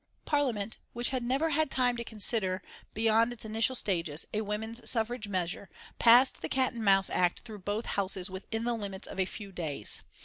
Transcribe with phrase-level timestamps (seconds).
[0.25, 2.63] Parliament, which had never had time to consider,
[2.95, 7.59] beyond its initial stages, a women's suffrage measure, passed the Cat and Mouse Act through
[7.59, 10.01] both houses within the limits of a few days.